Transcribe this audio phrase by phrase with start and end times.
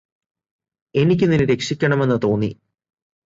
[0.95, 2.51] എനിക്ക് നിന്നെ രക്ഷിക്കണമെന്ന് തോന്നി